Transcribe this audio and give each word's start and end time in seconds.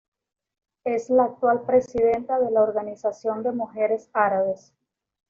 Es 0.83 1.11
la 1.11 1.25
actual 1.25 1.61
presidenta 1.67 2.39
de 2.39 2.49
la 2.49 2.63
Organización 2.63 3.43
de 3.43 3.51
Mujeres 3.51 4.09
Árabes. 4.13 4.73